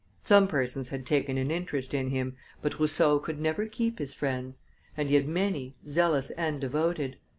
Some 0.23 0.47
persons 0.47 0.89
had 0.89 1.05
taken 1.05 1.37
an 1.37 1.51
interest 1.51 1.93
in 1.93 2.09
him, 2.09 2.35
but 2.59 2.79
Rousseau 2.79 3.19
could 3.19 3.39
never 3.39 3.67
keep 3.67 3.99
his 3.99 4.15
friends; 4.15 4.59
and 4.97 5.09
he 5.09 5.13
had 5.15 5.27
many, 5.27 5.75
zealous 5.85 6.31
and 6.31 6.59
devoted. 6.59 7.17